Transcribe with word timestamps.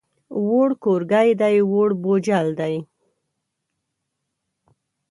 ووړ 0.45 0.69
کورګی 0.83 1.29
دی، 1.41 1.57
ووړ 1.71 1.89
بوجل 2.01 2.47
دی. 2.59 2.75